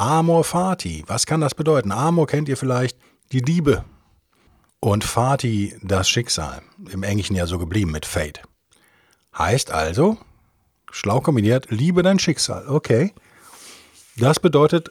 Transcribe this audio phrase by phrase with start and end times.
[0.00, 1.04] Amor Fati.
[1.08, 1.92] Was kann das bedeuten?
[1.92, 2.96] Amor kennt ihr vielleicht,
[3.32, 3.84] die Liebe.
[4.80, 6.62] Und Fati, das Schicksal.
[6.90, 8.40] Im Englischen ja so geblieben mit Fate.
[9.36, 10.16] Heißt also,
[10.90, 12.66] schlau kombiniert, liebe dein Schicksal.
[12.66, 13.12] Okay.
[14.16, 14.88] Das bedeutet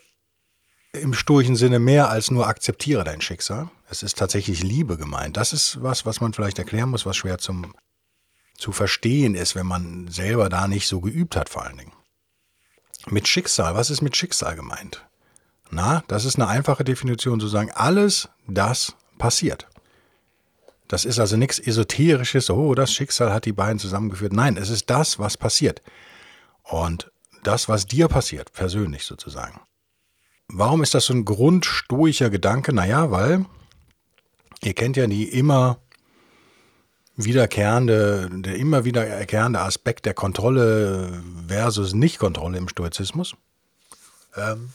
[0.94, 3.72] im stoischen Sinne mehr als nur akzeptiere dein Schicksal.
[3.90, 5.38] Es ist tatsächlich Liebe gemeint.
[5.38, 7.74] Das ist was, was man vielleicht erklären muss, was schwer zum
[8.60, 11.94] zu verstehen ist, wenn man selber da nicht so geübt hat, vor allen Dingen.
[13.12, 15.06] Mit Schicksal, was ist mit Schicksal gemeint?
[15.72, 19.68] Na, das ist eine einfache Definition zu sagen, alles das passiert.
[20.88, 24.34] Das ist also nichts Esoterisches, oh, das Schicksal hat die beiden zusammengeführt.
[24.34, 25.82] Nein, es ist das, was passiert.
[26.64, 27.12] Und
[27.44, 29.60] das, was dir passiert, persönlich sozusagen.
[30.48, 32.74] Warum ist das so ein grundstoischer Gedanke?
[32.74, 33.46] Naja, weil
[34.62, 35.80] ihr kennt ja die immer
[37.26, 43.36] wiederkehrende, der immer wiederkehrende Aspekt der Kontrolle versus Nicht-Kontrolle im Stoizismus.
[44.36, 44.70] Ähm,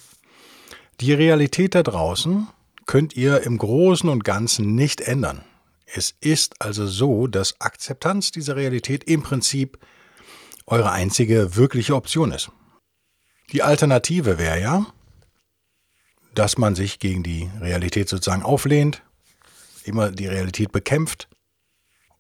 [1.01, 2.47] die Realität da draußen
[2.86, 5.42] könnt ihr im Großen und Ganzen nicht ändern.
[5.86, 9.79] Es ist also so, dass Akzeptanz dieser Realität im Prinzip
[10.67, 12.51] eure einzige wirkliche Option ist.
[13.53, 14.86] Die Alternative wäre ja,
[16.34, 19.03] dass man sich gegen die Realität sozusagen auflehnt,
[19.84, 21.29] immer die Realität bekämpft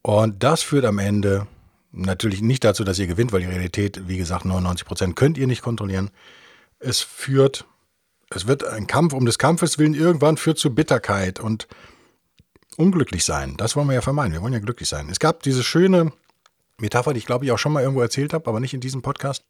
[0.04, 1.46] und das führt am Ende
[1.90, 5.46] natürlich nicht dazu, dass ihr gewinnt, weil die Realität, wie gesagt, 99 Prozent könnt ihr
[5.46, 6.10] nicht kontrollieren.
[6.78, 7.64] Es führt,
[8.28, 11.68] es wird ein Kampf um des Kampfes willen irgendwann führt zu Bitterkeit und
[12.76, 13.56] unglücklich sein.
[13.56, 14.34] Das wollen wir ja vermeiden.
[14.34, 15.08] Wir wollen ja glücklich sein.
[15.08, 16.12] Es gab diese schöne
[16.76, 19.00] Metapher, die ich glaube ich auch schon mal irgendwo erzählt habe, aber nicht in diesem
[19.00, 19.42] Podcast.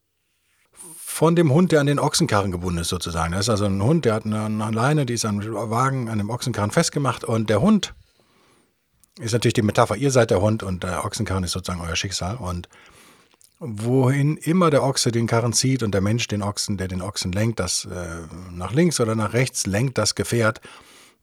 [0.96, 3.32] Von dem Hund, der an den Ochsenkarren gebunden ist, sozusagen.
[3.32, 6.18] Das ist also ein Hund, der hat eine, eine Leine, die ist am Wagen, an
[6.18, 7.94] dem Ochsenkarren festgemacht und der Hund
[9.20, 12.36] ist natürlich die Metapher, ihr seid der Hund und der Ochsenkarren ist sozusagen euer Schicksal.
[12.36, 12.68] Und
[13.60, 17.32] wohin immer der Ochse den Karren zieht und der Mensch den Ochsen, der den Ochsen
[17.32, 20.60] lenkt, das äh, nach links oder nach rechts lenkt das Gefährt,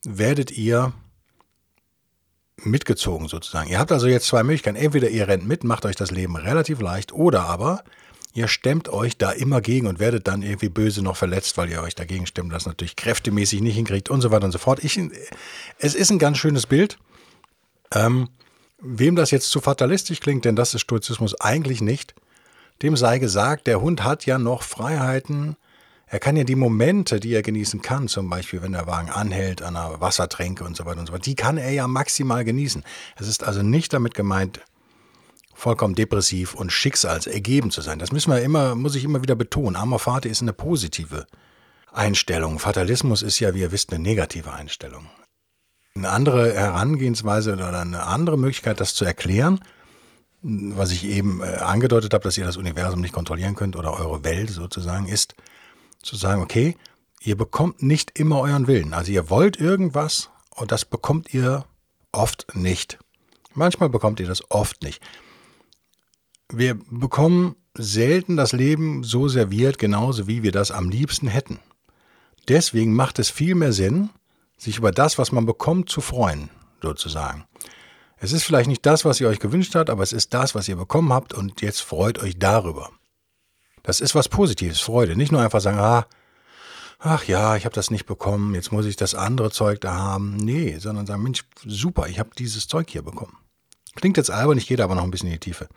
[0.04, 0.94] werdet ihr
[2.58, 3.70] mitgezogen sozusagen.
[3.70, 4.78] Ihr habt also jetzt zwei Möglichkeiten.
[4.78, 7.84] Entweder ihr rennt mit, macht euch das Leben relativ leicht, oder aber
[8.34, 11.82] ihr stemmt euch da immer gegen und werdet dann irgendwie böse noch verletzt, weil ihr
[11.82, 14.84] euch dagegen stemmt, das natürlich kräftemäßig nicht hinkriegt und so weiter und so fort.
[14.84, 15.00] Ich,
[15.80, 16.98] es ist ein ganz schönes Bild.
[17.94, 18.30] Ähm,
[18.80, 22.16] wem das jetzt zu fatalistisch klingt, denn das ist Stoizismus eigentlich nicht,
[22.82, 25.56] dem sei gesagt, der Hund hat ja noch Freiheiten.
[26.08, 29.62] Er kann ja die Momente, die er genießen kann, zum Beispiel, wenn der Wagen anhält
[29.62, 32.84] an einer Wassertränke und so weiter und so weiter, die kann er ja maximal genießen.
[33.18, 34.62] Es ist also nicht damit gemeint,
[35.54, 38.00] vollkommen depressiv und schicksalsergeben zu sein.
[38.00, 39.76] Das müssen wir immer, muss ich immer wieder betonen.
[39.76, 41.28] Amor Fati ist eine positive
[41.94, 42.58] Einstellung.
[42.58, 45.06] Fatalismus ist ja, wie ihr wisst, eine negative Einstellung.
[45.96, 49.60] Eine andere Herangehensweise oder eine andere Möglichkeit, das zu erklären,
[50.42, 54.24] was ich eben äh, angedeutet habe, dass ihr das Universum nicht kontrollieren könnt oder eure
[54.24, 55.36] Welt sozusagen, ist
[56.02, 56.78] zu sagen, okay,
[57.22, 58.94] ihr bekommt nicht immer euren Willen.
[58.94, 61.66] Also ihr wollt irgendwas und das bekommt ihr
[62.12, 62.98] oft nicht.
[63.54, 65.02] Manchmal bekommt ihr das oft nicht.
[66.52, 71.60] Wir bekommen selten das Leben so serviert, genauso wie wir das am liebsten hätten.
[72.48, 74.10] Deswegen macht es viel mehr Sinn,
[74.62, 76.50] sich über das, was man bekommt, zu freuen,
[76.82, 77.46] sozusagen.
[78.18, 80.68] Es ist vielleicht nicht das, was ihr euch gewünscht habt, aber es ist das, was
[80.68, 82.92] ihr bekommen habt und jetzt freut euch darüber.
[83.82, 85.16] Das ist was Positives, Freude.
[85.16, 86.06] Nicht nur einfach sagen, ah,
[87.00, 90.38] ach ja, ich habe das nicht bekommen, jetzt muss ich das andere Zeug da haben.
[90.38, 93.36] Nee, sondern sagen, Mensch, super, ich habe dieses Zeug hier bekommen.
[93.96, 95.68] Klingt jetzt albern, ich gehe da aber noch ein bisschen in die Tiefe.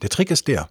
[0.00, 0.68] Der Trick ist der,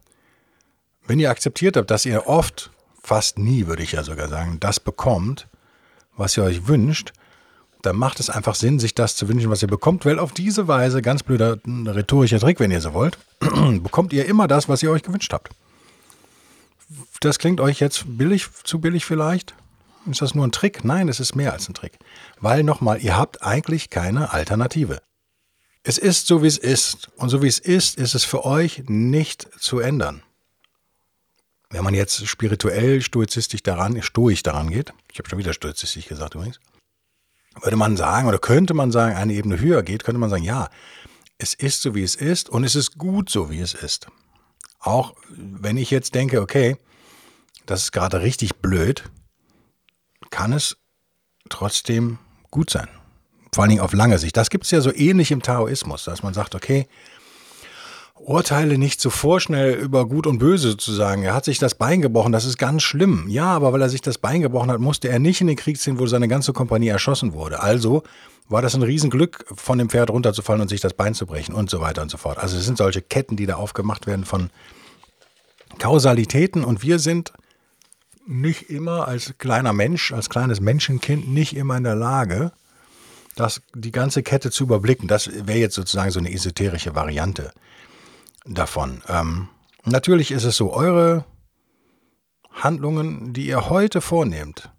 [1.05, 2.71] wenn ihr akzeptiert habt, dass ihr oft,
[3.03, 5.49] fast nie würde ich ja sogar sagen, das bekommt,
[6.15, 7.13] was ihr euch wünscht,
[7.81, 10.67] dann macht es einfach Sinn, sich das zu wünschen, was ihr bekommt, weil auf diese
[10.67, 14.91] Weise, ganz blöder rhetorischer Trick, wenn ihr so wollt, bekommt ihr immer das, was ihr
[14.91, 15.49] euch gewünscht habt.
[17.21, 19.55] Das klingt euch jetzt billig, zu billig vielleicht?
[20.09, 20.83] Ist das nur ein Trick?
[20.83, 21.97] Nein, es ist mehr als ein Trick.
[22.39, 25.01] Weil nochmal, ihr habt eigentlich keine Alternative.
[25.83, 27.09] Es ist so, wie es ist.
[27.17, 30.23] Und so wie es ist, ist es für euch nicht zu ändern
[31.71, 36.35] wenn man jetzt spirituell stoizistisch daran, stoisch daran geht, ich habe schon wieder stoizistisch gesagt
[36.35, 36.59] übrigens,
[37.61, 40.69] würde man sagen, oder könnte man sagen, eine Ebene höher geht, könnte man sagen, ja,
[41.37, 44.07] es ist so, wie es ist und es ist gut so, wie es ist.
[44.79, 46.77] Auch wenn ich jetzt denke, okay,
[47.65, 49.03] das ist gerade richtig blöd,
[50.29, 50.77] kann es
[51.49, 52.19] trotzdem
[52.49, 52.87] gut sein.
[53.53, 54.37] Vor allen Dingen auf lange Sicht.
[54.37, 56.87] Das gibt es ja so ähnlich im Taoismus, dass man sagt, okay,
[58.25, 61.23] urteile nicht so vorschnell über Gut und Böse sozusagen.
[61.23, 63.25] Er hat sich das Bein gebrochen, das ist ganz schlimm.
[63.27, 65.79] Ja, aber weil er sich das Bein gebrochen hat, musste er nicht in den Krieg
[65.79, 67.61] ziehen, wo seine ganze Kompanie erschossen wurde.
[67.61, 68.03] Also
[68.47, 71.69] war das ein Riesenglück, von dem Pferd runterzufallen und sich das Bein zu brechen und
[71.69, 72.37] so weiter und so fort.
[72.37, 74.49] Also es sind solche Ketten, die da aufgemacht werden von
[75.79, 77.33] Kausalitäten und wir sind
[78.27, 82.51] nicht immer als kleiner Mensch, als kleines Menschenkind nicht immer in der Lage,
[83.35, 85.07] das, die ganze Kette zu überblicken.
[85.07, 87.51] Das wäre jetzt sozusagen so eine esoterische Variante
[88.45, 89.01] davon.
[89.07, 89.49] Ähm,
[89.83, 91.25] natürlich ist es so, eure
[92.51, 94.69] Handlungen, die ihr heute vornehmt,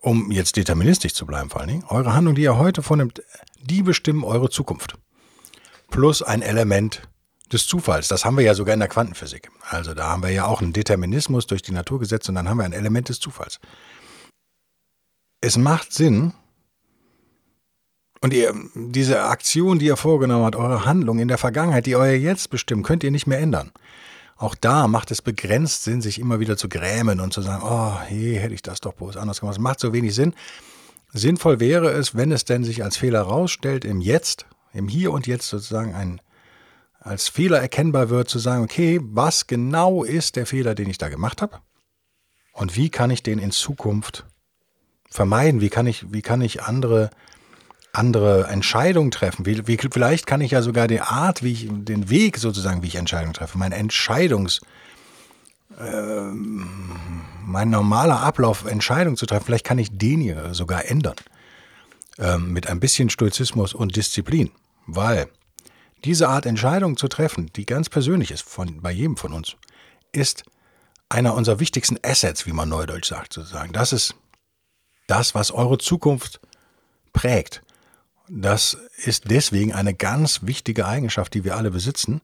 [0.00, 3.22] um jetzt deterministisch zu bleiben vor allen Dingen, eure Handlungen, die ihr heute vornehmt,
[3.60, 4.98] die bestimmen eure Zukunft.
[5.90, 7.02] Plus ein Element
[7.52, 8.08] des Zufalls.
[8.08, 9.50] Das haben wir ja sogar in der Quantenphysik.
[9.68, 12.64] Also da haben wir ja auch einen Determinismus durch die Naturgesetze und dann haben wir
[12.64, 13.60] ein Element des Zufalls.
[15.40, 16.32] Es macht Sinn,
[18.26, 22.14] und ihr, diese Aktion, die ihr vorgenommen habt, eure Handlung in der Vergangenheit, die euer
[22.14, 23.70] Jetzt bestimmt, könnt ihr nicht mehr ändern.
[24.36, 27.96] Auch da macht es begrenzt Sinn, sich immer wieder zu grämen und zu sagen, oh,
[28.00, 29.54] hey, hätte ich das doch bloß anders gemacht.
[29.54, 30.34] Das macht so wenig Sinn.
[31.12, 35.28] Sinnvoll wäre es, wenn es denn sich als Fehler rausstellt, im Jetzt, im Hier und
[35.28, 36.20] Jetzt sozusagen ein,
[36.98, 41.10] als Fehler erkennbar wird, zu sagen, okay, was genau ist der Fehler, den ich da
[41.10, 41.60] gemacht habe?
[42.52, 44.26] Und wie kann ich den in Zukunft
[45.08, 45.60] vermeiden?
[45.60, 47.10] Wie kann ich, wie kann ich andere
[47.96, 49.46] andere Entscheidungen treffen.
[49.46, 52.88] Wie, wie, vielleicht kann ich ja sogar die Art, wie ich, den Weg sozusagen, wie
[52.88, 54.60] ich Entscheidungen treffe, mein Entscheidungs,
[55.78, 56.30] äh,
[57.44, 61.16] mein normaler Ablauf, Entscheidungen zu treffen, vielleicht kann ich den hier sogar ändern.
[62.18, 64.50] Äh, mit ein bisschen Stoizismus und Disziplin.
[64.86, 65.28] Weil
[66.04, 69.56] diese Art Entscheidungen zu treffen, die ganz persönlich ist, von, bei jedem von uns,
[70.12, 70.44] ist
[71.08, 73.72] einer unserer wichtigsten Assets, wie man neudeutsch sagt, sozusagen.
[73.72, 74.14] Das ist
[75.08, 76.40] das, was eure Zukunft
[77.12, 77.62] prägt.
[78.28, 82.20] Das ist deswegen eine ganz wichtige Eigenschaft, die wir alle besitzen.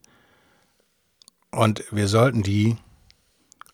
[1.51, 2.77] Und wir sollten die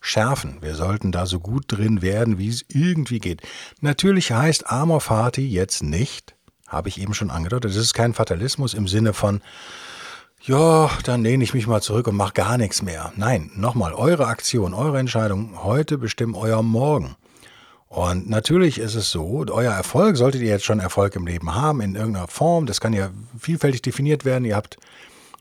[0.01, 0.57] schärfen.
[0.61, 3.41] Wir sollten da so gut drin werden, wie es irgendwie geht.
[3.81, 6.35] Natürlich heißt Amor Fati jetzt nicht,
[6.67, 9.41] habe ich eben schon angedeutet, das ist kein Fatalismus im Sinne von,
[10.41, 13.11] ja, dann lehne ich mich mal zurück und mache gar nichts mehr.
[13.17, 17.15] Nein, nochmal, eure Aktion, eure Entscheidung heute bestimmen euer Morgen.
[17.89, 21.81] Und natürlich ist es so, euer Erfolg, solltet ihr jetzt schon Erfolg im Leben haben,
[21.81, 24.45] in irgendeiner Form, das kann ja vielfältig definiert werden.
[24.45, 24.77] Ihr habt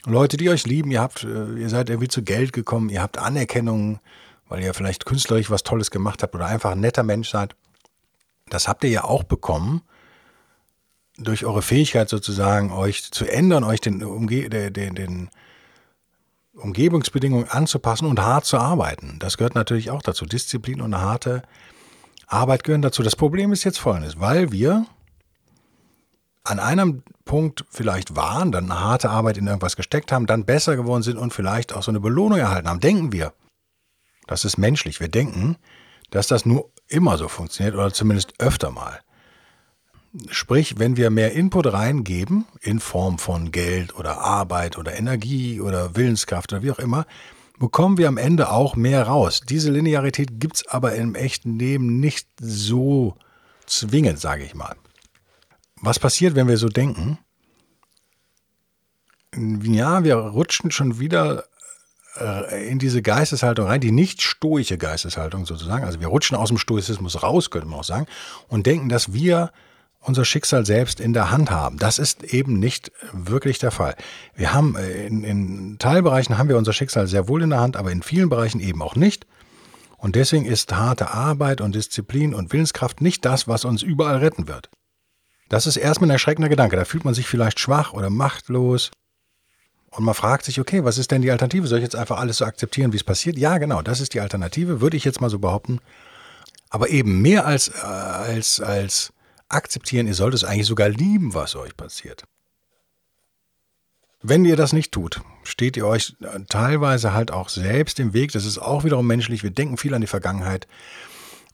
[0.07, 3.19] Leute, die euch lieben, ihr habt, äh, ihr seid irgendwie zu Geld gekommen, ihr habt
[3.19, 4.01] Anerkennung,
[4.49, 7.55] weil ihr vielleicht künstlerisch was Tolles gemacht habt oder einfach ein netter Mensch seid.
[8.49, 9.83] Das habt ihr ja auch bekommen
[11.19, 15.29] durch eure Fähigkeit sozusagen, euch zu ändern, euch den, Umge den, den
[16.55, 19.19] Umgebungsbedingungen anzupassen und hart zu arbeiten.
[19.19, 20.25] Das gehört natürlich auch dazu.
[20.25, 21.43] Disziplin und eine harte
[22.63, 23.03] gehören dazu.
[23.03, 24.87] Das Problem ist jetzt folgendes, weil wir
[26.45, 30.77] an einem Punkt vielleicht waren, dann eine harte Arbeit in irgendwas gesteckt haben, dann besser
[30.77, 33.33] geworden sind und vielleicht auch so eine Belohnung erhalten haben, denken wir.
[34.27, 35.01] Das ist menschlich.
[35.01, 35.57] Wir denken,
[36.11, 39.01] dass das nur immer so funktioniert oder zumindest öfter mal.
[40.31, 45.97] Sprich, wenn wir mehr Input reingeben, in Form von Geld oder Arbeit oder Energie oder
[45.97, 47.07] Willenskraft oder wie auch immer,
[47.59, 49.41] bekommen wir am Ende auch mehr raus.
[49.41, 53.17] Diese Linearität gibt es aber im echten Leben nicht so
[53.67, 54.77] zwingend, sage ich mal.
[55.81, 57.19] Was passiert, wenn wir so denken?
[59.37, 61.45] Ja, wir rutschen schon wieder
[62.17, 65.85] äh, in diese Geisteshaltung rein, die nicht stoische Geisteshaltung sozusagen.
[65.85, 68.07] Also wir rutschen aus dem Stoizismus raus, könnte man auch sagen,
[68.49, 69.53] und denken, dass wir
[70.01, 71.79] unser Schicksal selbst in der Hand haben.
[71.79, 73.95] Das ist eben nicht wirklich der Fall.
[74.35, 77.77] Wir haben äh, in, in Teilbereichen haben wir unser Schicksal sehr wohl in der Hand,
[77.77, 79.27] aber in vielen Bereichen eben auch nicht.
[79.97, 84.47] Und deswegen ist harte Arbeit und Disziplin und Willenskraft nicht das, was uns überall retten
[84.47, 84.71] wird.
[85.49, 86.77] Das ist erstmal ein erschreckender Gedanke.
[86.77, 88.91] Da fühlt man sich vielleicht schwach oder machtlos.
[89.91, 91.67] Und man fragt sich, okay, was ist denn die Alternative?
[91.67, 93.37] Soll ich jetzt einfach alles so akzeptieren, wie es passiert?
[93.37, 95.81] Ja, genau, das ist die Alternative, würde ich jetzt mal so behaupten.
[96.71, 99.13] Aber eben mehr als, äh, als, als
[99.49, 102.25] akzeptieren, ihr sollt es eigentlich sogar lieben, was euch passiert.
[104.21, 106.17] Wenn ihr das nicht tut, steht ihr euch
[106.49, 108.33] teilweise halt auch selbst im Weg.
[108.33, 109.45] Das ist auch wiederum menschlich.
[109.45, 110.67] Wir denken viel an die Vergangenheit.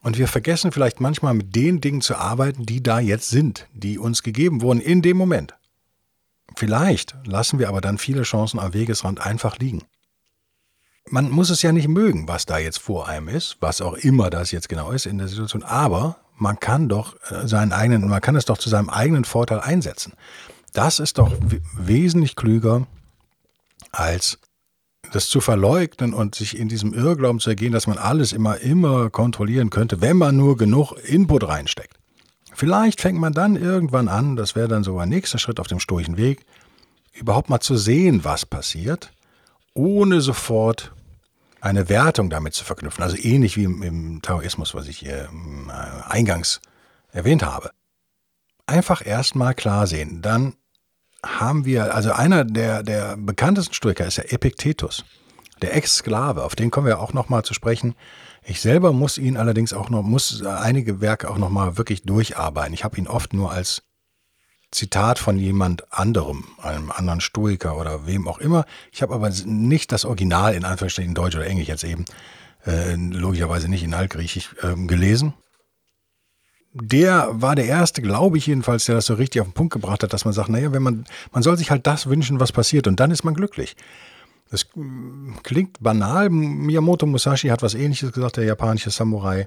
[0.01, 3.99] Und wir vergessen vielleicht manchmal mit den Dingen zu arbeiten, die da jetzt sind, die
[3.99, 5.55] uns gegeben wurden in dem Moment.
[6.57, 9.83] Vielleicht lassen wir aber dann viele Chancen am Wegesrand einfach liegen.
[11.09, 14.31] Man muss es ja nicht mögen, was da jetzt vor einem ist, was auch immer
[14.31, 18.21] das jetzt genau ist in der Situation, aber man kann doch äh, seinen eigenen, man
[18.21, 20.15] kann es doch zu seinem eigenen Vorteil einsetzen.
[20.73, 21.33] Das ist doch
[21.77, 22.87] wesentlich klüger,
[23.93, 24.39] als
[25.13, 29.11] das zu verleugnen und sich in diesem Irrglauben zu ergehen, dass man alles immer, immer
[29.11, 31.97] kontrollieren könnte, wenn man nur genug Input reinsteckt.
[32.53, 35.81] Vielleicht fängt man dann irgendwann an, das wäre dann so ein nächster Schritt auf dem
[35.81, 36.45] stoischen Weg,
[37.13, 39.13] überhaupt mal zu sehen, was passiert,
[39.75, 40.93] ohne sofort
[41.65, 43.03] eine Wertung damit zu verknüpfen.
[43.03, 45.29] Also ähnlich wie im, Taoismus, was ich hier
[45.69, 46.61] äh, eingangs
[47.11, 47.71] erwähnt habe.
[48.67, 50.21] Einfach erstmal klar sehen.
[50.21, 50.55] Dann
[51.25, 55.05] haben wir, also einer der, der bekanntesten Stoiker ist der Epiktetus,
[55.63, 57.95] der Ex-Sklave, auf den kommen wir auch nochmal zu sprechen.
[58.43, 62.75] Ich selber muss ihn allerdings auch noch, muss einige Werke auch nochmal wirklich durcharbeiten.
[62.75, 63.83] Ich habe ihn oft nur als
[64.75, 68.67] Zitat von jemand anderem, einem anderen Stoiker oder wem auch immer.
[68.93, 72.05] Ich habe aber nicht das Original in Anführungsstrichen Deutsch oder Englisch jetzt eben,
[72.67, 75.35] äh, logischerweise nicht in Altgriechisch äh, gelesen
[76.75, 80.03] der war der erste, glaube ich jedenfalls, der das so richtig auf den Punkt gebracht
[80.03, 82.89] hat, dass man sagt, naja, wenn man, man soll sich halt das wünschen, was passiert
[82.89, 83.77] und dann ist man glücklich.
[84.51, 84.67] Das
[85.43, 86.31] klingt banal.
[86.31, 89.47] Miyamoto Musashi hat was ähnliches gesagt, der japanische Samurai.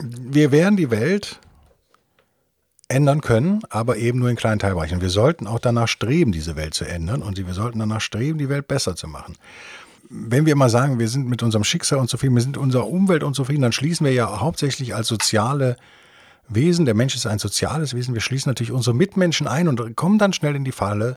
[0.00, 1.38] Wir werden die Welt
[2.92, 5.00] ändern können, aber eben nur in kleinen Teilbereichen.
[5.00, 8.48] Wir sollten auch danach streben, diese Welt zu ändern und wir sollten danach streben, die
[8.48, 9.36] Welt besser zu machen
[10.14, 13.22] wenn wir mal sagen, wir sind mit unserem Schicksal unzufrieden, wir sind mit unserer Umwelt
[13.22, 15.76] unzufrieden, dann schließen wir ja hauptsächlich als soziale
[16.48, 20.18] Wesen, der Mensch ist ein soziales Wesen, wir schließen natürlich unsere Mitmenschen ein und kommen
[20.18, 21.16] dann schnell in die Falle,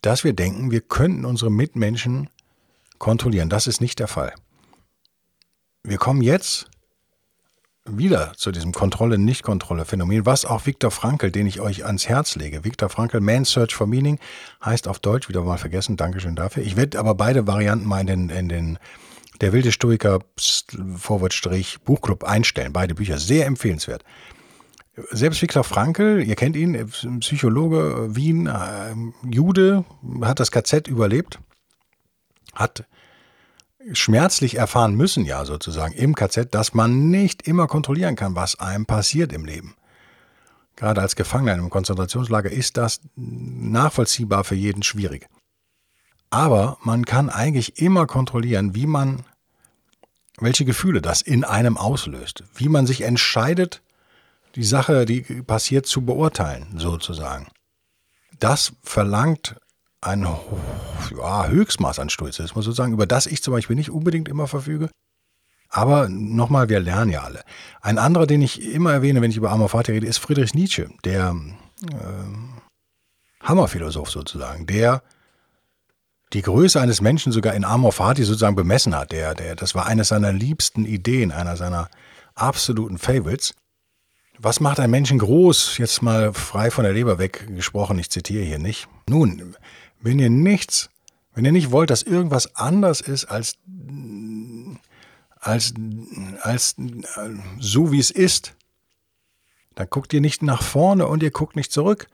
[0.00, 2.30] dass wir denken, wir könnten unsere Mitmenschen
[2.98, 3.50] kontrollieren.
[3.50, 4.32] Das ist nicht der Fall.
[5.82, 6.70] Wir kommen jetzt
[7.86, 12.64] wieder zu diesem Kontrolle-Nicht-Kontrolle-Phänomen, was auch Viktor Frankl, den ich euch ans Herz lege.
[12.64, 14.18] Viktor Frankl, Man's Search for Meaning,
[14.64, 16.62] heißt auf Deutsch, wieder mal vergessen, Dankeschön dafür.
[16.62, 18.78] Ich werde aber beide Varianten mal in den, in den
[19.40, 20.20] der wilde Stoiker
[20.96, 22.72] Vorwärtsstrich Buchclub einstellen.
[22.74, 24.04] Beide Bücher sehr empfehlenswert.
[25.10, 28.94] Selbst Viktor Frankl, ihr kennt ihn, Psychologe, Wien, äh,
[29.30, 29.84] Jude,
[30.20, 31.38] hat das KZ überlebt,
[32.54, 32.84] hat
[33.92, 38.86] schmerzlich erfahren müssen, ja sozusagen im KZ, dass man nicht immer kontrollieren kann, was einem
[38.86, 39.74] passiert im Leben.
[40.76, 45.28] Gerade als Gefangener in einem Konzentrationslager ist das nachvollziehbar für jeden schwierig.
[46.30, 49.24] Aber man kann eigentlich immer kontrollieren, wie man,
[50.38, 53.82] welche Gefühle das in einem auslöst, wie man sich entscheidet,
[54.54, 57.48] die Sache, die passiert, zu beurteilen, sozusagen.
[58.38, 59.56] Das verlangt
[60.00, 60.26] ein
[61.16, 64.90] ja, Höchstmaß an Stoizismus sozusagen, über das ich zum Beispiel nicht unbedingt immer verfüge.
[65.68, 67.42] Aber nochmal, wir lernen ja alle.
[67.80, 70.90] Ein anderer, den ich immer erwähne, wenn ich über Amor Fati rede, ist Friedrich Nietzsche,
[71.04, 71.36] der
[71.82, 75.02] äh, Hammerphilosoph sozusagen, der
[76.32, 79.12] die Größe eines Menschen sogar in Amor Fati sozusagen bemessen hat.
[79.12, 81.88] Der, der, das war eines seiner liebsten Ideen, einer seiner
[82.34, 83.54] absoluten Favorites.
[84.38, 85.78] Was macht einen Menschen groß?
[85.78, 88.88] Jetzt mal frei von der Leber weggesprochen, ich zitiere hier nicht.
[89.08, 89.54] Nun,
[90.00, 90.90] wenn ihr nichts,
[91.34, 93.56] wenn ihr nicht wollt, dass irgendwas anders ist als,
[95.38, 95.74] als,
[96.42, 96.76] als
[97.58, 98.54] so wie es ist,
[99.74, 102.08] dann guckt ihr nicht nach vorne und ihr guckt nicht zurück.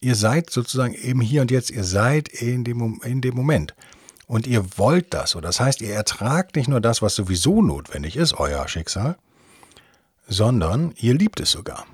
[0.00, 3.74] Ihr seid sozusagen eben hier und jetzt, ihr seid in dem, in dem Moment.
[4.26, 5.34] Und ihr wollt das.
[5.34, 9.16] Und das heißt, ihr ertragt nicht nur das, was sowieso notwendig ist, euer Schicksal,
[10.26, 11.86] sondern ihr liebt es sogar.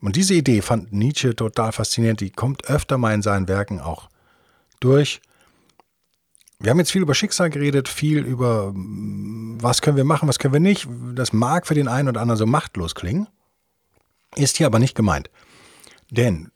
[0.00, 2.20] Und diese Idee fand Nietzsche total faszinierend.
[2.20, 4.08] Die kommt öfter mal in seinen Werken auch
[4.80, 5.20] durch.
[6.58, 10.52] Wir haben jetzt viel über Schicksal geredet, viel über was können wir machen, was können
[10.52, 10.86] wir nicht.
[11.14, 13.28] Das mag für den einen oder anderen so machtlos klingen,
[14.36, 15.30] ist hier aber nicht gemeint.
[16.10, 16.50] Denn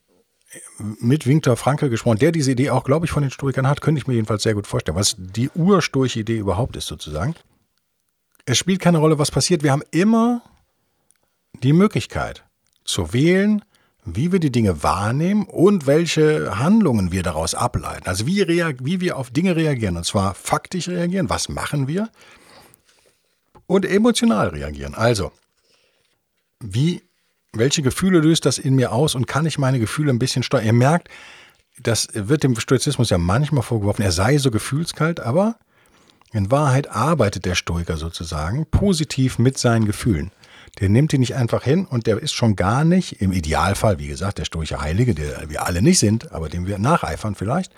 [1.00, 3.98] mit Viktor Frankl gesprochen, der diese Idee auch, glaube ich, von den Stoikern hat, könnte
[3.98, 7.34] ich mir jedenfalls sehr gut vorstellen, was die ursturche Idee überhaupt ist sozusagen.
[8.46, 9.62] Es spielt keine Rolle, was passiert.
[9.62, 10.42] Wir haben immer
[11.62, 12.44] die Möglichkeit
[12.84, 13.64] zu wählen,
[14.04, 18.06] wie wir die Dinge wahrnehmen und welche Handlungen wir daraus ableiten.
[18.06, 19.96] Also wie, wie wir auf Dinge reagieren.
[19.96, 22.11] Und zwar faktisch reagieren, was machen wir?
[23.66, 24.94] Und emotional reagieren.
[24.94, 25.32] Also,
[26.61, 27.02] wie,
[27.52, 30.66] welche Gefühle löst das in mir aus und kann ich meine Gefühle ein bisschen steuern?
[30.66, 31.08] Ihr merkt,
[31.80, 35.56] das wird dem Stoizismus ja manchmal vorgeworfen, er sei so gefühlskalt, aber
[36.32, 40.30] in Wahrheit arbeitet der Stoiker sozusagen positiv mit seinen Gefühlen.
[40.80, 44.08] Der nimmt die nicht einfach hin und der ist schon gar nicht, im Idealfall, wie
[44.08, 47.72] gesagt, der stoische Heilige, der wir alle nicht sind, aber dem wir nacheifern vielleicht,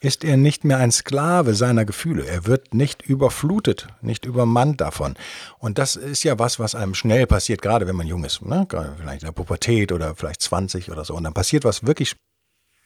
[0.00, 2.24] ist er nicht mehr ein Sklave seiner Gefühle.
[2.24, 5.16] Er wird nicht überflutet, nicht übermannt davon.
[5.58, 8.40] Und das ist ja was, was einem schnell passiert, gerade wenn man jung ist.
[8.42, 8.66] Ne?
[8.70, 11.14] Vielleicht in der Pubertät oder vielleicht 20 oder so.
[11.14, 12.14] Und dann passiert was wirklich,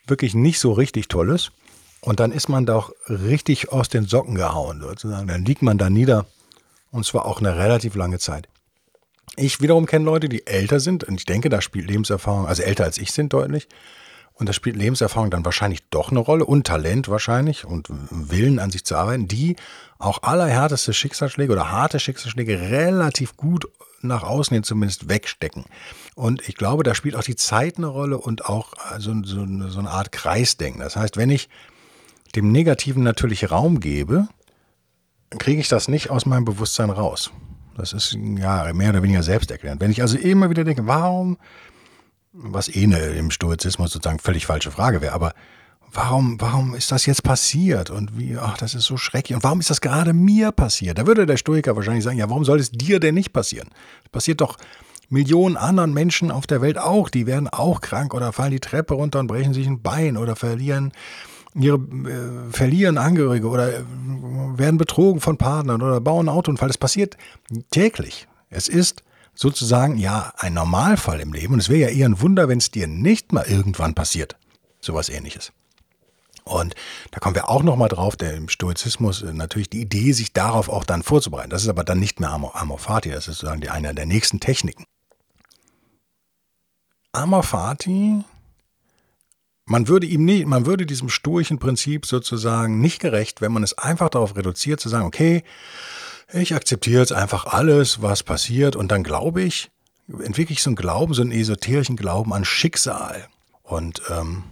[0.06, 1.52] wirklich nicht so richtig Tolles.
[2.00, 5.28] Und dann ist man doch richtig aus den Socken gehauen, sozusagen.
[5.28, 6.26] Dann liegt man da nieder.
[6.90, 8.48] Und zwar auch eine relativ lange Zeit.
[9.36, 12.84] Ich wiederum kenne Leute, die älter sind und ich denke, da spielt Lebenserfahrung, also älter
[12.84, 13.68] als ich sind deutlich.
[14.34, 18.70] und da spielt Lebenserfahrung dann wahrscheinlich doch eine Rolle und Talent wahrscheinlich und Willen an
[18.70, 19.56] sich zu arbeiten, die
[19.98, 23.66] auch allerhärteste Schicksalsschläge oder harte Schicksalsschläge relativ gut
[24.00, 25.64] nach außen hin zumindest wegstecken.
[26.14, 29.78] Und ich glaube, da spielt auch die Zeit eine Rolle und auch so, so, so
[29.78, 30.80] eine Art Kreisdenken.
[30.80, 31.48] Das heißt, wenn ich
[32.34, 34.28] dem Negativen natürlich Raum gebe,
[35.38, 37.30] kriege ich das nicht aus meinem Bewusstsein raus.
[37.76, 39.80] Das ist ja mehr oder weniger selbsterklärend.
[39.80, 41.38] Wenn ich also immer wieder denke, warum,
[42.32, 45.32] was eh ne, im Stoizismus sozusagen völlig falsche Frage wäre, aber
[45.92, 47.90] warum, warum ist das jetzt passiert?
[47.90, 49.36] Und wie, ach, das ist so schrecklich.
[49.36, 50.98] Und warum ist das gerade mir passiert?
[50.98, 53.68] Da würde der Stoiker wahrscheinlich sagen, ja, warum soll es dir denn nicht passieren?
[54.02, 54.56] Das passiert doch
[55.08, 57.10] Millionen anderen Menschen auf der Welt auch.
[57.10, 60.36] Die werden auch krank oder fallen die Treppe runter und brechen sich ein Bein oder
[60.36, 60.92] verlieren
[61.54, 63.82] ihre äh, verlieren Angehörige oder äh,
[64.56, 66.68] werden betrogen von Partnern oder bauen einen Autounfall.
[66.68, 67.16] Das passiert
[67.70, 68.26] täglich.
[68.48, 69.02] Es ist
[69.34, 72.70] sozusagen ja ein Normalfall im Leben und es wäre ja eher ein Wunder, wenn es
[72.70, 74.36] dir nicht mal irgendwann passiert.
[74.80, 75.52] Sowas ähnliches.
[76.44, 76.74] Und
[77.12, 80.68] da kommen wir auch nochmal drauf, der im Stoizismus äh, natürlich die Idee, sich darauf
[80.68, 81.50] auch dann vorzubereiten.
[81.50, 84.40] Das ist aber dann nicht mehr Amor, Fati, das ist sozusagen die, eine der nächsten
[84.40, 84.84] Techniken.
[87.12, 88.24] Amor Fati
[89.64, 93.78] man würde ihm nicht, man würde diesem stoischen Prinzip sozusagen nicht gerecht, wenn man es
[93.78, 95.44] einfach darauf reduziert, zu sagen, okay,
[96.32, 99.70] ich akzeptiere jetzt einfach alles, was passiert und dann glaube ich,
[100.08, 103.28] entwickle ich so einen Glauben, so einen esoterischen Glauben an Schicksal
[103.62, 104.44] und, ähm,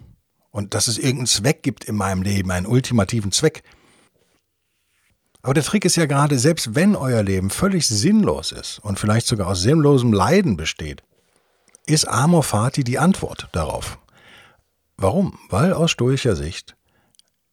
[0.51, 3.63] und dass es irgendeinen Zweck gibt in meinem Leben, einen ultimativen Zweck.
[5.43, 9.27] Aber der Trick ist ja gerade, selbst wenn euer Leben völlig sinnlos ist und vielleicht
[9.27, 11.03] sogar aus sinnlosem Leiden besteht,
[11.87, 13.99] ist Amor Fati die Antwort darauf.
[15.01, 15.39] Warum?
[15.49, 16.77] Weil aus stoischer Sicht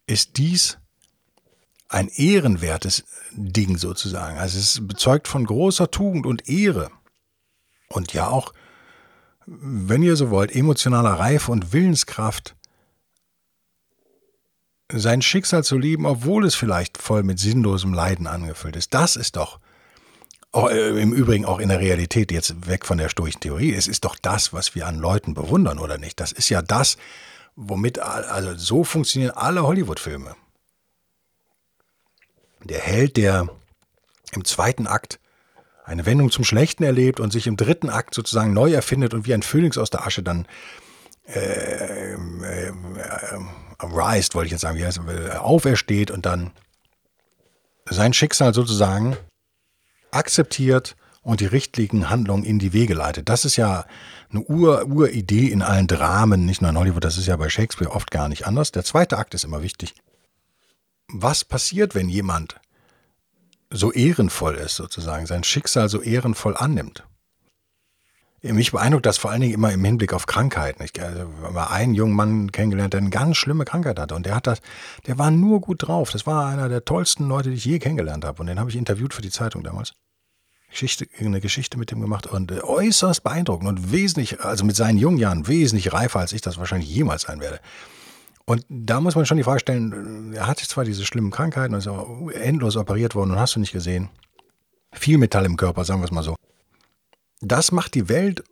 [0.06, 0.78] ist dies
[1.88, 4.38] ein ehrenwertes Ding sozusagen.
[4.38, 6.92] Also es bezeugt von großer Tugend und Ehre.
[7.88, 8.52] Und ja auch,
[9.46, 12.58] wenn ihr so wollt, emotionaler Reife und Willenskraft,
[14.92, 18.94] sein Schicksal zu lieben, obwohl es vielleicht voll mit sinnlosem Leiden angefüllt ist.
[18.94, 19.60] Das ist doch,
[20.52, 23.88] oh, äh, im Übrigen auch in der Realität, jetzt weg von der stoischen Theorie, es
[23.88, 26.20] ist doch das, was wir an Leuten bewundern, oder nicht?
[26.20, 26.98] Das ist ja das,
[27.58, 30.36] womit, also so funktionieren alle Hollywood-Filme.
[32.64, 33.50] Der Held, der
[34.32, 35.20] im zweiten Akt
[35.84, 39.34] eine Wendung zum Schlechten erlebt und sich im dritten Akt sozusagen neu erfindet und wie
[39.34, 40.48] ein Phönix aus der Asche dann
[41.26, 42.74] äh, äh, äh,
[43.82, 45.00] rised, wollte ich jetzt sagen, wie heißt,
[45.40, 46.52] aufersteht und dann
[47.90, 49.18] sein Schicksal sozusagen
[50.12, 50.96] akzeptiert
[51.28, 53.28] und die richtigen Handlungen in die Wege leitet.
[53.28, 53.86] Das ist ja
[54.30, 57.92] eine Ur Uridee in allen Dramen, nicht nur in Hollywood, das ist ja bei Shakespeare
[57.92, 58.72] oft gar nicht anders.
[58.72, 59.94] Der zweite Akt ist immer wichtig.
[61.10, 62.56] Was passiert, wenn jemand
[63.70, 67.04] so ehrenvoll ist, sozusagen, sein Schicksal so ehrenvoll annimmt?
[68.42, 70.82] Mich beeindruckt das vor allen Dingen immer im Hinblick auf Krankheiten.
[70.84, 74.16] Ich habe also, einen jungen Mann kennengelernt, der eine ganz schlimme Krankheit hatte.
[74.16, 74.62] Und der hat das,
[75.08, 76.10] der war nur gut drauf.
[76.12, 78.40] Das war einer der tollsten Leute, die ich je kennengelernt habe.
[78.40, 79.94] Und den habe ich interviewt für die Zeitung damals.
[80.70, 84.98] Geschichte, eine Geschichte mit dem gemacht und äh, äußerst beeindruckend und wesentlich, also mit seinen
[84.98, 87.60] jungen Jahren wesentlich reifer, als ich das wahrscheinlich jemals sein werde.
[88.46, 91.80] Und da muss man schon die Frage stellen, er hat zwar diese schlimmen Krankheiten und
[91.80, 94.10] ist auch endlos operiert worden und hast du nicht gesehen.
[94.94, 96.36] Viel Metall im Körper, sagen wir es mal so.
[97.42, 98.44] Das macht die Welt,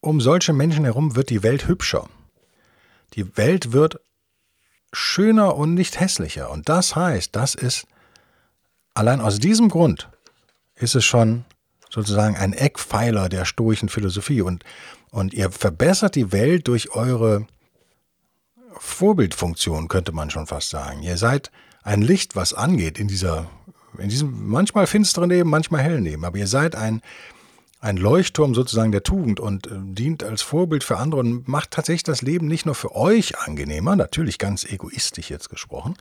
[0.00, 2.08] um solche Menschen herum wird die Welt hübscher.
[3.14, 4.00] Die Welt wird
[4.92, 6.50] schöner und nicht hässlicher.
[6.50, 7.86] Und das heißt, das ist
[8.94, 10.08] allein aus diesem Grund
[10.74, 11.44] ist es schon
[11.90, 14.42] sozusagen ein Eckpfeiler der stoischen Philosophie.
[14.42, 14.64] Und,
[15.10, 17.46] und ihr verbessert die Welt durch eure
[18.78, 21.02] Vorbildfunktion, könnte man schon fast sagen.
[21.02, 21.50] Ihr seid
[21.82, 23.50] ein Licht, was angeht in dieser,
[23.98, 26.24] in diesem manchmal finsteren Leben, manchmal hellen Leben.
[26.24, 27.02] Aber ihr seid ein,
[27.80, 32.02] ein Leuchtturm sozusagen der Tugend und äh, dient als Vorbild für andere und macht tatsächlich
[32.04, 35.96] das Leben nicht nur für euch angenehmer, natürlich ganz egoistisch jetzt gesprochen,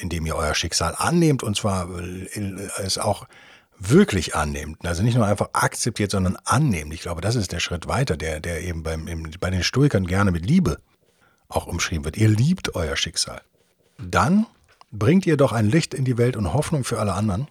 [0.00, 3.26] indem ihr euer Schicksal annehmt und zwar äh, es auch
[3.78, 6.94] wirklich annimmt, also nicht nur einfach akzeptiert, sondern annimmt.
[6.94, 10.06] Ich glaube, das ist der Schritt weiter, der, der eben beim, im, bei den Stoikern
[10.06, 10.78] gerne mit Liebe
[11.48, 12.16] auch umschrieben wird.
[12.16, 13.42] Ihr liebt euer Schicksal.
[13.98, 14.46] Dann
[14.90, 17.48] bringt ihr doch ein Licht in die Welt und Hoffnung für alle anderen.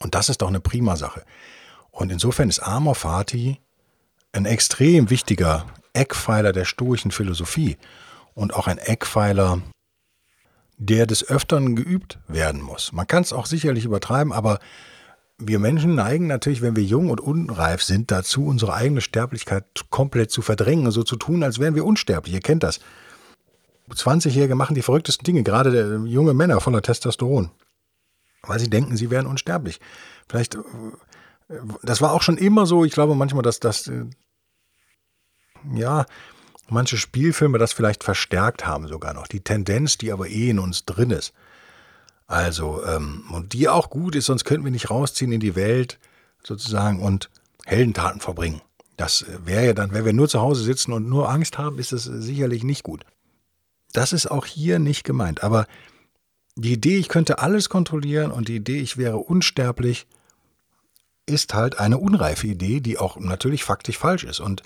[0.00, 1.24] Und das ist doch eine prima Sache.
[1.90, 3.60] Und insofern ist Amor Fati
[4.32, 7.76] ein extrem wichtiger Eckpfeiler der stoischen Philosophie
[8.34, 9.62] und auch ein Eckpfeiler,
[10.76, 12.92] der des Öfteren geübt werden muss.
[12.92, 14.58] Man kann es auch sicherlich übertreiben, aber
[15.38, 20.30] wir Menschen neigen natürlich, wenn wir jung und unreif sind, dazu, unsere eigene Sterblichkeit komplett
[20.30, 22.34] zu verdrängen und so zu tun, als wären wir unsterblich.
[22.34, 22.80] Ihr kennt das.
[23.90, 27.50] 20-Jährige machen die verrücktesten Dinge, gerade junge Männer voller Testosteron,
[28.42, 29.80] weil sie denken, sie wären unsterblich.
[30.28, 30.60] Vielleicht, äh,
[31.82, 34.06] das war auch schon immer so, ich glaube manchmal, dass das, äh,
[35.74, 36.06] ja,
[36.68, 39.26] manche Spielfilme das vielleicht verstärkt haben sogar noch.
[39.26, 41.34] Die Tendenz, die aber eh in uns drin ist.
[42.26, 45.98] Also, ähm, und die auch gut ist, sonst könnten wir nicht rausziehen in die Welt
[46.42, 47.30] sozusagen und
[47.66, 48.60] Heldentaten verbringen.
[48.96, 51.92] Das wäre ja dann, wenn wir nur zu Hause sitzen und nur Angst haben, ist
[51.92, 53.04] das sicherlich nicht gut.
[53.92, 55.42] Das ist auch hier nicht gemeint.
[55.42, 55.66] Aber
[56.56, 60.06] die Idee, ich könnte alles kontrollieren und die Idee, ich wäre unsterblich,
[61.26, 64.40] ist halt eine unreife Idee, die auch natürlich faktisch falsch ist.
[64.40, 64.62] Und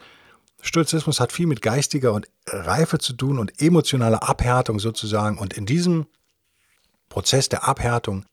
[0.61, 5.39] Stoizismus hat viel mit geistiger und Reife zu tun und emotionaler Abhärtung sozusagen.
[5.39, 6.07] Und in diesem
[7.19, 8.27] Prozess der Abhärtung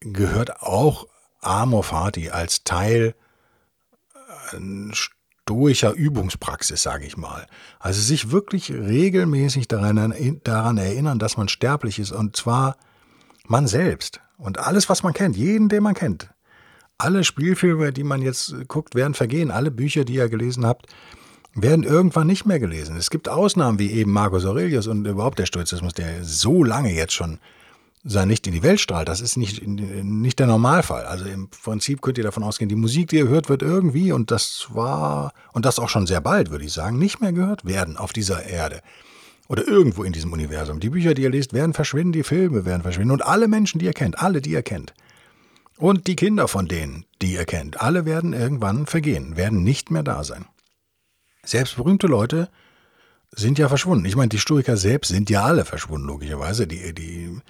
[0.00, 1.06] gehört auch
[1.40, 3.14] Amor Fati als Teil
[4.52, 7.46] äh, stoischer Übungspraxis, sage ich mal.
[7.78, 12.76] Also sich wirklich regelmäßig daran, daran erinnern, dass man sterblich ist und zwar
[13.46, 16.28] man selbst und alles, was man kennt, jeden, den man kennt.
[16.98, 19.52] Alle Spielfilme, die man jetzt guckt, werden vergehen.
[19.52, 20.86] Alle Bücher, die ihr gelesen habt,
[21.54, 22.96] werden irgendwann nicht mehr gelesen.
[22.96, 27.12] Es gibt Ausnahmen wie eben Marcus Aurelius und überhaupt der Stoizismus, der so lange jetzt
[27.12, 27.38] schon
[28.02, 29.08] sein Licht in die Welt strahlt.
[29.08, 31.04] Das ist nicht, nicht der Normalfall.
[31.04, 34.30] Also im Prinzip könnt ihr davon ausgehen, die Musik, die ihr hört, wird irgendwie, und
[34.30, 37.96] das war, und das auch schon sehr bald, würde ich sagen, nicht mehr gehört werden
[37.96, 38.80] auf dieser Erde.
[39.48, 40.80] Oder irgendwo in diesem Universum.
[40.80, 43.10] Die Bücher, die ihr lest, werden verschwinden, die Filme werden verschwinden.
[43.10, 44.94] Und alle Menschen, die ihr kennt, alle, die ihr kennt.
[45.76, 50.02] Und die Kinder von denen, die ihr kennt, alle werden irgendwann vergehen, werden nicht mehr
[50.02, 50.44] da sein.
[51.42, 52.48] Selbst berühmte Leute
[53.32, 54.04] sind ja verschwunden.
[54.04, 56.66] Ich meine, die Stoiker selbst sind ja alle verschwunden, logischerweise.
[56.66, 57.40] Die, die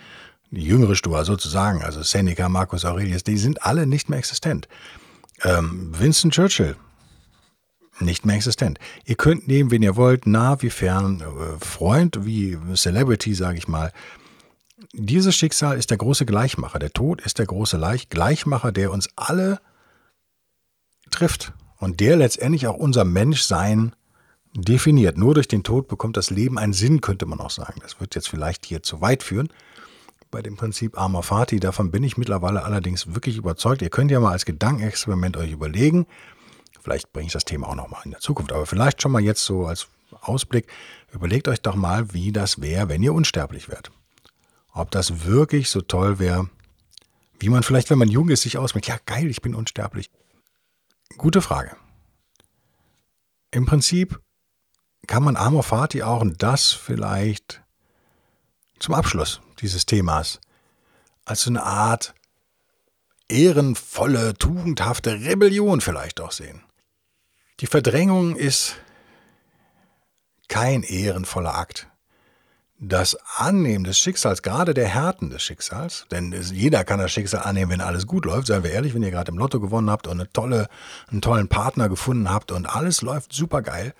[0.51, 4.69] die jüngere Stoa sozusagen, also Seneca, Marcus Aurelius, die sind alle nicht mehr existent.
[5.43, 6.77] Ähm, Winston Churchill,
[8.01, 8.79] nicht mehr existent.
[9.05, 13.69] Ihr könnt nehmen, wen ihr wollt, nah wie fern, äh, Freund wie Celebrity, sage ich
[13.69, 13.93] mal.
[14.93, 16.79] Dieses Schicksal ist der große Gleichmacher.
[16.79, 19.61] Der Tod ist der große Gleichmacher, der uns alle
[21.11, 23.95] trifft und der letztendlich auch unser Menschsein
[24.55, 25.17] definiert.
[25.17, 27.81] Nur durch den Tod bekommt das Leben einen Sinn, könnte man auch sagen.
[27.83, 29.49] Das wird jetzt vielleicht hier zu weit führen
[30.31, 31.61] bei dem Prinzip Amor Fati.
[31.61, 33.83] Davon bin ich mittlerweile allerdings wirklich überzeugt.
[33.83, 36.07] Ihr könnt ja mal als Gedankenexperiment euch überlegen,
[36.81, 39.45] vielleicht bringe ich das Thema auch nochmal in der Zukunft, aber vielleicht schon mal jetzt
[39.45, 39.89] so als
[40.21, 40.67] Ausblick,
[41.13, 43.91] überlegt euch doch mal, wie das wäre, wenn ihr unsterblich wärt.
[44.73, 46.49] Ob das wirklich so toll wäre,
[47.39, 50.11] wie man vielleicht, wenn man jung ist, sich ausmacht, ja geil, ich bin unsterblich.
[51.17, 51.77] Gute Frage.
[53.51, 54.21] Im Prinzip
[55.07, 57.63] kann man Amor Fati auch und das vielleicht
[58.79, 60.41] zum Abschluss dieses Themas
[61.25, 62.15] als eine Art
[63.29, 66.63] ehrenvolle, tugendhafte Rebellion vielleicht auch sehen.
[67.61, 68.77] Die Verdrängung ist
[70.49, 71.87] kein ehrenvoller Akt.
[72.83, 77.73] Das Annehmen des Schicksals, gerade der Härten des Schicksals, denn jeder kann das Schicksal annehmen,
[77.73, 80.19] wenn alles gut läuft, seien wir ehrlich, wenn ihr gerade im Lotto gewonnen habt und
[80.19, 80.69] eine tolle,
[81.11, 83.95] einen tollen Partner gefunden habt und alles läuft super geil,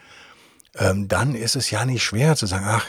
[0.77, 2.87] ähm, dann ist es ja nicht schwer zu sagen, ach,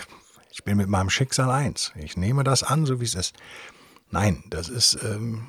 [0.52, 1.94] ich bin mit meinem Schicksal eins.
[1.96, 3.36] Ich nehme das an, so wie es ist.
[4.10, 5.48] Nein, das ist ähm,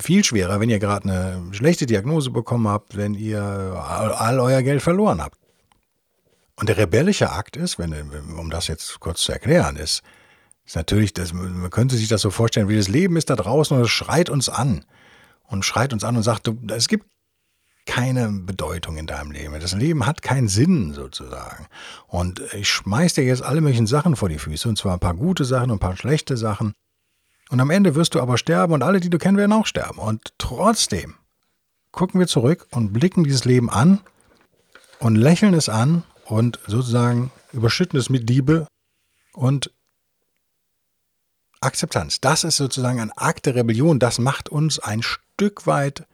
[0.00, 4.62] viel schwerer, wenn ihr gerade eine schlechte Diagnose bekommen habt, wenn ihr all, all euer
[4.62, 5.38] Geld verloren habt.
[6.56, 7.92] Und der rebellische Akt ist, wenn,
[8.38, 10.02] um das jetzt kurz zu erklären, ist,
[10.64, 13.76] ist natürlich, das, man könnte sich das so vorstellen, wie das Leben ist da draußen
[13.76, 14.84] und es schreit uns an.
[15.42, 17.06] Und schreit uns an und sagt, es gibt
[17.86, 19.58] keine Bedeutung in deinem Leben.
[19.58, 21.66] Das Leben hat keinen Sinn sozusagen.
[22.06, 25.14] Und ich schmeiß dir jetzt alle möglichen Sachen vor die Füße, und zwar ein paar
[25.14, 26.74] gute Sachen und ein paar schlechte Sachen.
[27.50, 29.98] Und am Ende wirst du aber sterben und alle, die du kennst, werden auch sterben.
[29.98, 31.14] Und trotzdem
[31.90, 34.00] gucken wir zurück und blicken dieses Leben an
[35.00, 38.68] und lächeln es an und sozusagen überschütten es mit Liebe
[39.32, 39.72] und
[41.60, 42.20] Akzeptanz.
[42.20, 43.98] Das ist sozusagen ein Akt der Rebellion.
[43.98, 46.06] Das macht uns ein Stück weit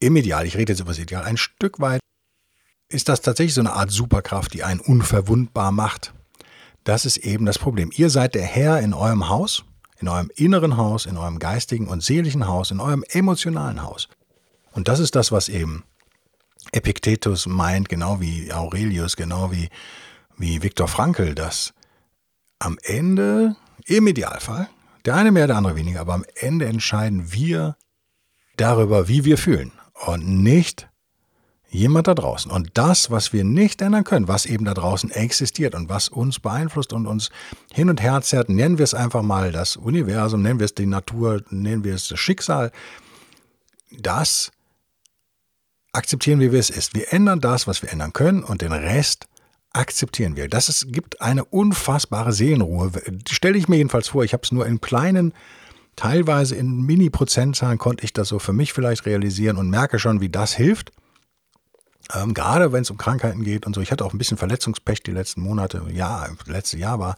[0.00, 2.00] im Ideal, ich rede jetzt über das Ideal, ein Stück weit
[2.88, 6.14] ist das tatsächlich so eine Art Superkraft, die einen unverwundbar macht.
[6.84, 7.90] Das ist eben das Problem.
[7.94, 9.64] Ihr seid der Herr in eurem Haus,
[10.00, 14.08] in eurem inneren Haus, in eurem geistigen und seelischen Haus, in eurem emotionalen Haus.
[14.72, 15.84] Und das ist das, was eben
[16.72, 19.68] Epiktetus meint, genau wie Aurelius, genau wie,
[20.36, 21.74] wie Viktor Frankl, dass
[22.58, 24.68] am Ende, im Idealfall,
[25.04, 27.76] der eine mehr, der andere weniger, aber am Ende entscheiden wir
[28.56, 29.72] darüber, wie wir fühlen
[30.06, 30.88] und nicht
[31.70, 32.50] jemand da draußen.
[32.50, 36.40] Und das, was wir nicht ändern können, was eben da draußen existiert und was uns
[36.40, 37.30] beeinflusst und uns
[37.72, 40.86] hin und her zerrt, nennen wir es einfach mal das Universum, nennen wir es die
[40.86, 42.72] Natur, nennen wir es das Schicksal,
[43.90, 44.50] das
[45.92, 46.94] akzeptieren wir, wie es ist.
[46.94, 49.26] Wir ändern das, was wir ändern können und den Rest
[49.72, 50.48] akzeptieren wir.
[50.48, 52.90] Das ist, gibt eine unfassbare Seelenruhe.
[53.28, 55.34] Stelle ich mir jedenfalls vor, ich habe es nur in kleinen
[55.98, 60.28] teilweise in Mini-Prozentzahlen konnte ich das so für mich vielleicht realisieren und merke schon, wie
[60.28, 60.92] das hilft.
[62.14, 63.80] Ähm, gerade wenn es um Krankheiten geht und so.
[63.80, 65.84] Ich hatte auch ein bisschen Verletzungspech die letzten Monate.
[65.92, 67.16] Ja, letztes Jahr war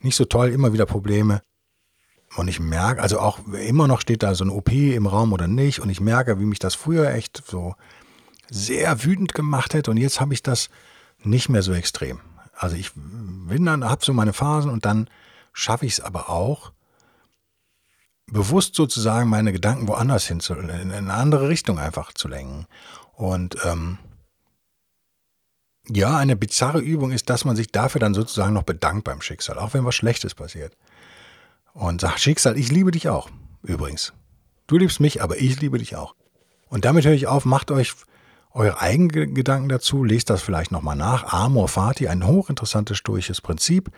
[0.00, 1.42] nicht so toll, immer wieder Probleme.
[2.36, 5.46] Und ich merke, also auch immer noch steht da so ein OP im Raum oder
[5.46, 5.80] nicht.
[5.80, 7.74] Und ich merke, wie mich das früher echt so
[8.50, 9.90] sehr wütend gemacht hätte.
[9.90, 10.70] Und jetzt habe ich das
[11.22, 12.20] nicht mehr so extrem.
[12.54, 15.08] Also ich bin dann, habe so meine Phasen und dann
[15.52, 16.72] schaffe ich es aber auch,
[18.32, 22.66] bewusst sozusagen meine Gedanken woanders hin zu, in eine andere Richtung einfach zu lenken.
[23.12, 23.98] Und ähm,
[25.88, 29.58] ja, eine bizarre Übung ist, dass man sich dafür dann sozusagen noch bedankt beim Schicksal,
[29.58, 30.76] auch wenn was Schlechtes passiert.
[31.74, 33.30] Und sagt, Schicksal, ich liebe dich auch,
[33.62, 34.12] übrigens.
[34.66, 36.14] Du liebst mich, aber ich liebe dich auch.
[36.68, 37.94] Und damit höre ich auf, macht euch
[38.54, 41.32] eure eigenen Gedanken dazu, lest das vielleicht nochmal nach.
[41.32, 43.90] Amor Fati, ein hochinteressantes stoisches Prinzip.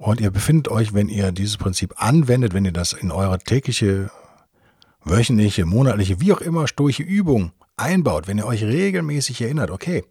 [0.00, 4.10] Und ihr befindet euch, wenn ihr dieses Prinzip anwendet, wenn ihr das in eure tägliche,
[5.04, 10.02] wöchentliche, monatliche, wie auch immer, stoische Übung einbaut, wenn ihr euch regelmäßig erinnert, okay,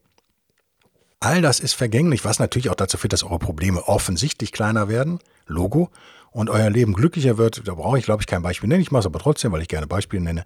[1.20, 5.18] all das ist vergänglich, was natürlich auch dazu führt, dass eure Probleme offensichtlich kleiner werden,
[5.48, 5.90] Logo,
[6.30, 8.84] und euer Leben glücklicher wird, da brauche ich, glaube ich, kein Beispiel nennen.
[8.84, 10.44] Ich mache es aber trotzdem, weil ich gerne Beispiele nenne.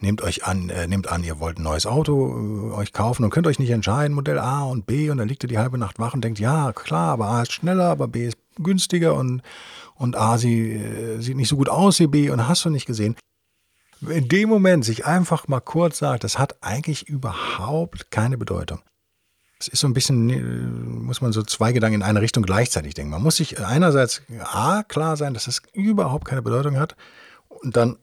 [0.00, 3.30] Nehmt euch an, äh, nehmt an, ihr wollt ein neues Auto äh, euch kaufen und
[3.30, 5.98] könnt euch nicht entscheiden, Modell A und B, und dann liegt ihr die halbe Nacht
[5.98, 9.42] wach und denkt, ja, klar, aber A ist schneller, aber B ist günstiger und,
[9.94, 12.86] und A sie, äh, sieht nicht so gut aus wie B und hast du nicht
[12.86, 13.16] gesehen.
[14.00, 18.80] In dem Moment sich einfach mal kurz sagt, das hat eigentlich überhaupt keine Bedeutung
[19.62, 22.94] es ist so ein bisschen, äh, muss man so zwei Gedanken in eine Richtung gleichzeitig
[22.94, 23.12] denken.
[23.12, 26.96] Man muss sich einerseits A, klar sein, dass es überhaupt keine Bedeutung hat
[27.48, 27.96] und dann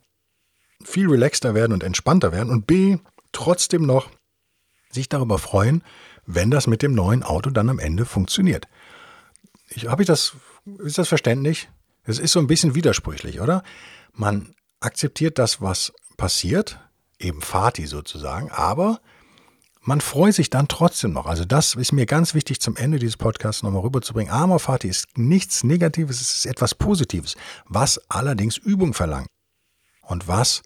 [0.84, 2.98] viel relaxter werden und entspannter werden und B,
[3.34, 4.10] trotzdem noch
[4.90, 5.84] sich darüber freuen,
[6.26, 8.68] wenn das mit dem neuen Auto dann am Ende funktioniert.
[9.88, 10.34] Habe ich das,
[10.80, 11.70] ist das verständlich?
[12.04, 13.64] Es ist so ein bisschen widersprüchlich, oder?
[14.14, 16.80] Man akzeptiert das, was passiert,
[17.20, 19.00] eben Fati sozusagen, aber
[19.82, 21.26] man freut sich dann trotzdem noch.
[21.26, 24.32] Also das ist mir ganz wichtig zum Ende dieses Podcasts nochmal rüberzubringen.
[24.32, 29.30] Amor Fati ist nichts Negatives, es ist etwas Positives, was allerdings Übung verlangt
[30.02, 30.64] und was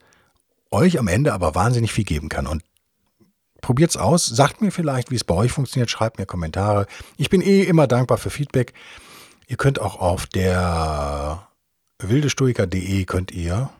[0.72, 2.48] euch am Ende aber wahnsinnig viel geben kann.
[2.48, 2.63] Und
[3.63, 6.86] probiert's aus, sagt mir vielleicht, wie es bei euch funktioniert, schreibt mir Kommentare.
[7.17, 8.73] Ich bin eh immer dankbar für Feedback.
[9.47, 11.47] Ihr könnt auch auf der
[11.99, 13.71] wildestoiker.de könnt ihr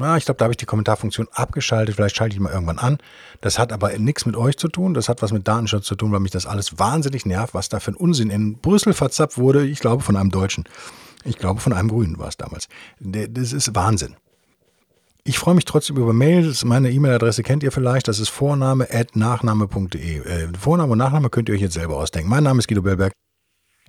[0.00, 1.94] na, ich glaube, da habe ich die Kommentarfunktion abgeschaltet.
[1.94, 2.96] Vielleicht schalte ich mal irgendwann an.
[3.42, 4.94] Das hat aber nichts mit euch zu tun.
[4.94, 7.80] Das hat was mit Datenschutz zu tun, weil mich das alles wahnsinnig nervt, was da
[7.80, 9.66] für ein Unsinn in Brüssel verzapft wurde.
[9.66, 10.64] Ich glaube, von einem Deutschen.
[11.22, 12.68] Ich glaube, von einem Grünen war es damals.
[12.98, 14.16] Das ist Wahnsinn.
[15.24, 16.64] Ich freue mich trotzdem über Mails.
[16.64, 18.08] Meine E-Mail-Adresse kennt ihr vielleicht.
[18.08, 20.18] Das ist vorname.nachname.de.
[20.18, 22.30] Äh, Vorname und Nachname könnt ihr euch jetzt selber ausdenken.
[22.30, 23.12] Mein Name ist Guido Bellberg.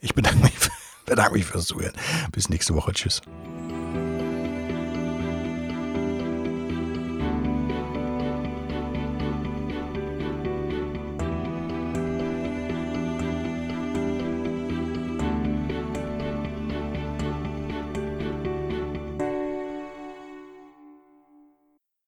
[0.01, 0.53] Ich bedanke mich,
[1.05, 1.93] bedanke mich fürs Zuhören.
[2.31, 2.91] Bis nächste Woche.
[2.91, 3.21] Tschüss.